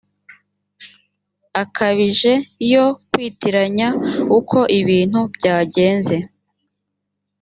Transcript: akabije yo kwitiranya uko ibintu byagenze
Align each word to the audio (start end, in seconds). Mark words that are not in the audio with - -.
akabije 1.61 2.33
yo 2.73 2.85
kwitiranya 3.09 3.87
uko 4.37 4.57
ibintu 4.79 5.19
byagenze 5.35 6.15